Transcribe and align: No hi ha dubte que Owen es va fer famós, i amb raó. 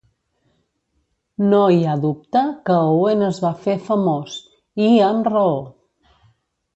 No 1.49 1.59
hi 1.75 1.83
ha 1.89 1.97
dubte 2.05 2.41
que 2.69 2.77
Owen 2.93 3.21
es 3.27 3.41
va 3.43 3.51
fer 3.65 3.75
famós, 3.91 4.39
i 4.87 4.89
amb 5.09 5.29
raó. 5.35 5.53